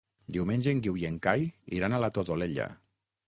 [0.35, 1.45] Diumenge en Guiu i en Cai
[1.81, 2.69] iran a la Todolella.